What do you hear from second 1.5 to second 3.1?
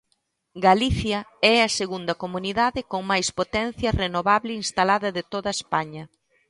é a segunda comunidade con